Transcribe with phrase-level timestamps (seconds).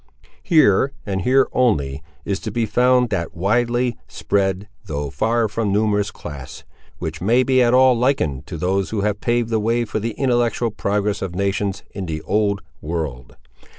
[0.41, 6.09] Here, and here only, is to be found that widely spread, though far from numerous
[6.09, 6.63] class,
[6.97, 10.13] which may be at all likened to those who have paved the way for the
[10.17, 13.35] intellectual progress of nations, in the old world.